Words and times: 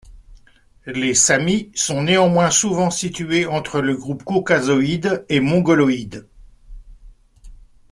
Les 0.87 1.13
samis 1.13 1.71
sont 1.75 2.01
néanmoins 2.01 2.49
souvent 2.49 2.89
situés 2.89 3.45
entre 3.45 3.81
le 3.81 3.95
groupe 3.95 4.23
caucasoïde 4.23 5.23
et 5.29 5.39
mongoloïde. 5.41 6.27